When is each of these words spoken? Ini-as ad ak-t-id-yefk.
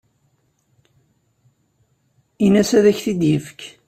Ini-as 2.45 2.71
ad 2.77 2.85
ak-t-id-yefk. 2.91 3.59